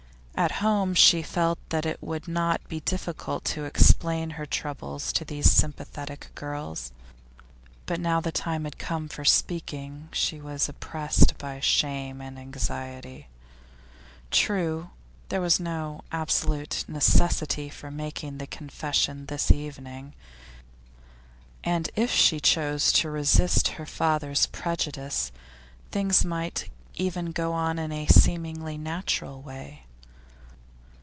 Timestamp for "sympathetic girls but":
5.51-7.99